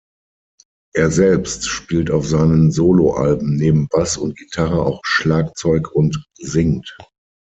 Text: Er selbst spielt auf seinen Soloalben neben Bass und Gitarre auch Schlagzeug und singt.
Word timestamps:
Er 0.95 1.11
selbst 1.11 1.69
spielt 1.69 2.09
auf 2.09 2.25
seinen 2.25 2.71
Soloalben 2.71 3.55
neben 3.55 3.87
Bass 3.87 4.17
und 4.17 4.35
Gitarre 4.35 4.83
auch 4.83 5.01
Schlagzeug 5.05 5.91
und 5.91 6.25
singt. 6.39 6.97